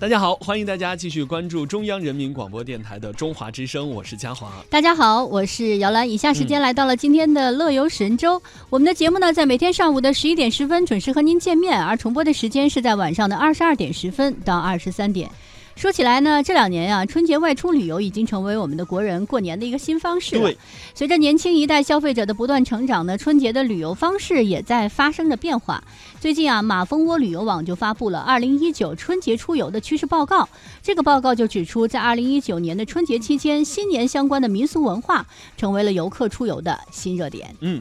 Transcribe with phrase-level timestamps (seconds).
[0.00, 4.50] 大家好，欢迎大家继续关注中央人民广播电台的《中华之声》，我是嘉华。
[4.70, 6.08] 大家好，我是姚兰。
[6.08, 8.40] 以下时间来到了今天的乐游神州，
[8.70, 15.30] 我们的节目呢，在每天上午的十一点十分准时和您见面，而重播的时间是在晚上的二十二点十分到二十三点。
[15.76, 20.36] 说起来呢，这两年啊，春节外出旅游已经成为我们的国人过年的一个新方式。
[20.36, 20.52] 了，
[20.94, 25.82] 随着年轻一代消费者的不断成长呢，春节的旅游方式也在发生着变化。
[26.20, 30.46] 最近啊，马蜂窝旅游网就发布了二零一九春节出游的趋势报告。
[30.82, 37.54] 这个报告就指出，在二零一九年的春节期间，新年相关的民俗文化成为了游客出游的新热点。
[37.60, 37.80] 嗯。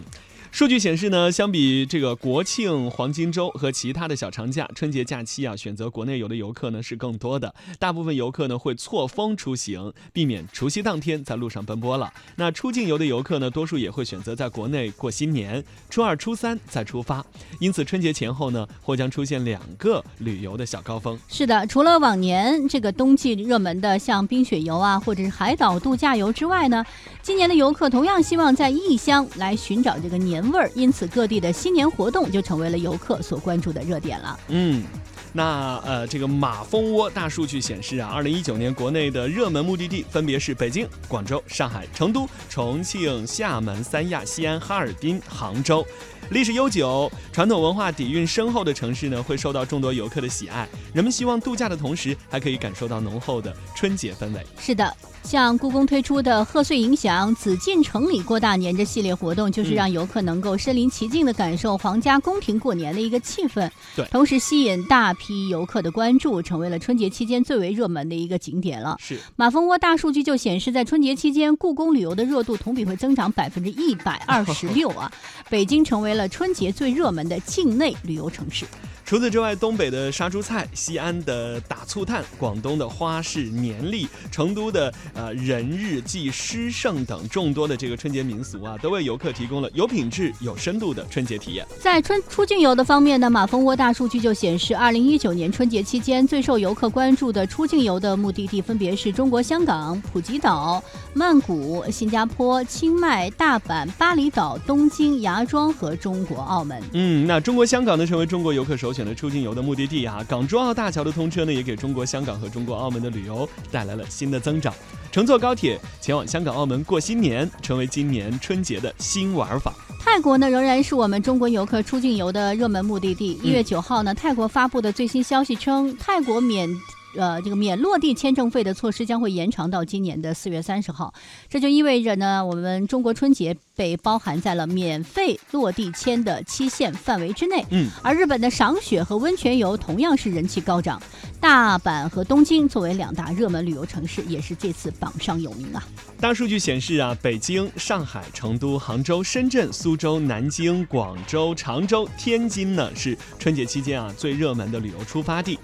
[0.52, 7.54] 数据显示呢，相比这个国庆黄金周和其他的小长假，春节假期啊，选择国内游的游客呢是更多的。
[7.78, 12.12] 大部分游客呢会错峰出行，避免除夕当天在路上奔波了。
[12.36, 17.26] 那出境游的游客呢，多数也会选择在国内过新年，初二、初三再出发。
[17.60, 21.18] 因此，春节前后呢，或将出现两个旅游的小高峰。
[21.30, 26.84] 是的，除了往年这个冬季热门的像冰雪游啊，或者是海岛度假游之外呢，
[27.30, 30.44] 今年的游客同样希望在异乡来寻找这个年。
[30.52, 34.40] 味儿，因此各地的新年活动就成为了游客所关注的热点了。
[34.48, 34.84] 嗯，
[35.32, 45.86] 那呃，这个马蜂窝大数据显示啊，二零一九年国内的热门目的地分别是北京、广州、上海、成都、重庆、厦门、三亚、西安、哈尔滨、杭州。
[46.32, 50.68] 历史悠久、传统文化底蕴深厚的城市呢，会受到众多游客的喜爱。
[50.94, 54.46] 人们希望度假的同时，还可以感受到浓厚的春节氛围。
[54.60, 54.96] 是的。
[55.22, 63.70] 像故宫推出的贺岁影响“紫禁城里过大年”这系列活动，就是让游客能够身临其境的感受皇家宫廷过年的一个气氛。
[63.98, 68.96] 对，同时吸引大批游客的关注，成为了春节期间最为热门的一个景点了。
[68.98, 75.12] 是马蜂窝大数据就显示，在春节期间，故宫旅游的热度同比会增长百分之一百二十六啊！
[75.50, 78.66] 北京成为了春节最热门的境内旅游城市。
[79.10, 91.66] 除此之外，东北的杀猪菜、西安的打醋炭、广东的花式年历、成都的呃人日祭诗圣等众多的这个春节民俗啊，都为游客提供了有品质、有深度的春节体验。
[91.80, 100.84] 在春出境游的方面呢，马蜂窝大数据就显示，二零一九年春节期间最受游客关注的出境游的目的地分别是中国香港、普吉岛、
[101.16, 106.80] 曼谷、新加坡、清迈、大阪、巴厘岛、东京、芽庄和中国澳门。
[106.94, 108.99] 嗯，那中国香港呢，成为中国游客首选。
[109.00, 114.74] 选择出境游的目的地啊，港珠澳大桥的通车呢，也给中国香港和中国澳门的旅游带来了新的增长。
[115.10, 119.74] 乘坐高铁前往香港、澳门过新年，成为今年春节的新玩法。
[120.02, 123.40] 泰国呢，仍然是我们中国游客出境游的热门目的地。
[123.42, 126.70] 一月九号呢，泰国发布的最新消息称，泰国免。
[127.18, 131.14] 呃，这个免落地签证费的措施将会延长到今年的四月三十号，
[131.50, 137.66] 这就意味着呢，我们中国春节被包含在了免费落地签的期限范围之内。
[137.72, 141.02] 嗯，而日本的赏雪和温泉游同样是人气高涨，
[141.40, 145.84] 大阪和东京作为两大热门旅游城市，也是这次榜上有名啊。
[146.20, 155.58] 大数据显示啊，北京、上海、成都、杭州、深圳、苏州、南京、广州、常州、天津呢，是春节期间啊最热门的旅游出发地。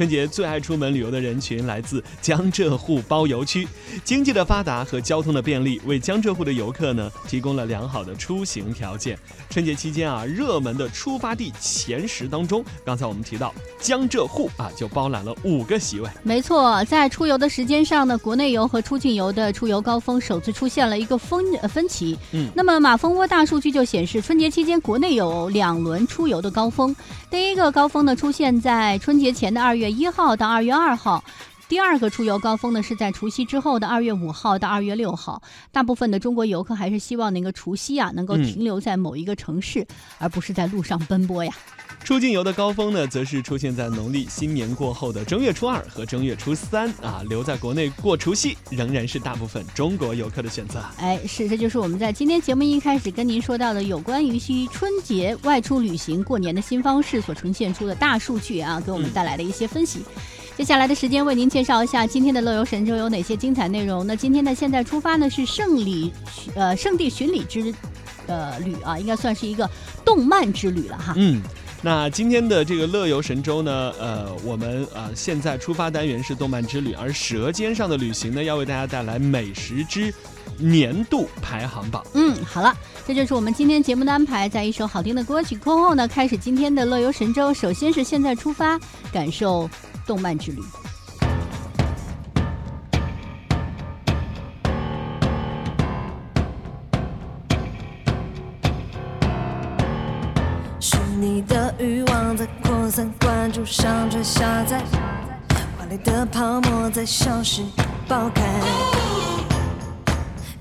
[0.00, 3.68] 春节最爱出门旅游的人群来自江浙沪包邮区，
[4.02, 9.18] 经济的发达和交通的便利为江浙沪的游客呢提供了良好的出行条件。
[9.50, 16.08] 春节期间啊，热门的出发地前十当中，刚才我们提到江浙沪啊就包揽了五个席位。
[16.22, 22.16] 没错，在出游的时间上呢，国内游和出境游的出游高峰首次出现了一个分分歧。
[22.32, 26.96] 嗯，那么马蜂窝大数据就显示，春节期间国内有两轮出游的高峰，
[27.30, 29.89] 第一个高峰呢出现在春节前的二月。
[29.90, 31.22] 一号到二月二号，
[31.70, 35.40] 第二个出游高峰呢是在除夕之后的二月五号到二月六号。
[35.70, 39.86] 大部分的中国游客还是希望那个除夕啊能够停留在某一个城市，
[40.18, 41.52] 而不是在路上奔波呀。
[42.02, 47.22] 出境游的高峰呢，则是出现在农历新年过后的正月初二和正月初三啊。
[47.28, 50.84] 留在国内过除夕，仍然是大部分中国游客的选择。
[50.98, 60.00] 哎，是，这就是我们在今天节目一开始跟您说到的有关于需春节外出旅行过年的新方式所呈现出的大数据啊，给我们带来的一些分析。
[60.60, 64.06] 接下来的时间为您介绍一下今天的乐游神州有哪些精彩内容。
[64.06, 66.12] 那今天的现在出发呢是圣礼，
[66.54, 67.74] 呃，圣地巡礼之，
[68.26, 69.66] 呃，旅啊，应该算是一个
[70.04, 71.14] 动漫之旅了哈。
[71.16, 71.40] 嗯。
[71.80, 80.12] 那今天的这个乐游神州呢，呃，我们呃现在出发单元是动漫之旅，而舌尖上的旅行呢，要为大家带来美食之
[80.58, 82.04] 年度排行榜。
[82.12, 82.76] 嗯，好了，
[83.06, 87.54] 这就是我们今天节目的安排，在一首好听的歌曲过后呢，开始今天的乐游神州。
[87.54, 88.78] 首先是现在出发，
[89.10, 89.66] 感受
[90.10, 90.60] 动漫之旅。
[100.80, 104.82] 是你的欲望在扩散，关注、上传、下载，
[105.78, 107.62] 华丽的泡沫在消失、
[108.08, 108.42] 爆开。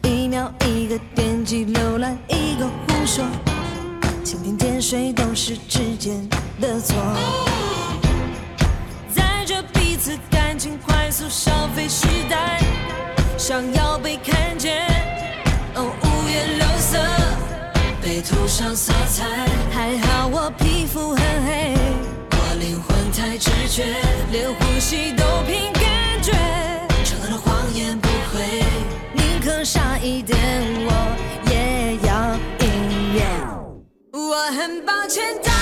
[0.04, 3.26] 一秒一个点击，浏览一个胡说，
[4.24, 6.30] 蜻蜓点水都是指尖
[6.62, 6.96] 的错。
[35.10, 35.59] 全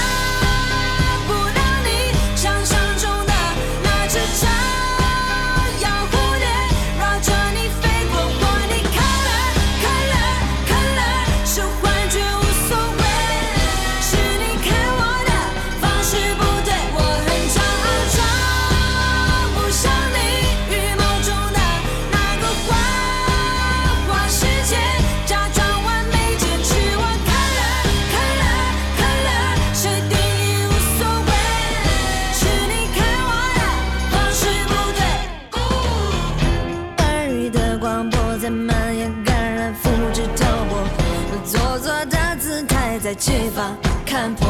[43.08, 43.74] 在街坊
[44.06, 44.46] 看破，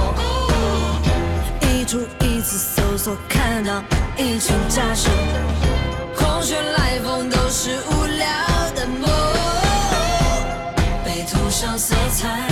[1.62, 3.84] 一出一次搜索，看到
[4.18, 5.14] 一群假声，
[6.16, 8.28] 空穴来风都是无聊
[8.74, 9.08] 的梦，
[11.06, 12.47] 被涂上色彩。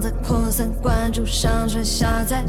[0.00, 2.44] 在扩散、关注、上传、下载，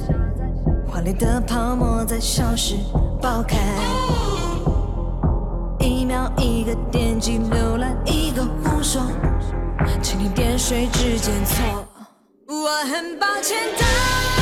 [0.86, 2.76] 华丽的泡沫在消失、
[3.22, 3.58] 爆开。
[5.80, 9.00] 一秒一个点击，浏览一个挥手，
[10.04, 11.86] 蜻蜓点水之间错。
[12.48, 14.37] 我很抱歉的。